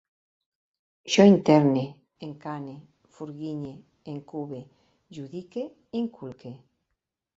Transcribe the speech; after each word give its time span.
Jo 1.15 1.25
interne, 1.31 1.83
encane, 2.27 2.73
furguinye, 3.17 3.75
encube, 4.15 4.61
judique, 5.19 5.63
inculque 6.01 6.55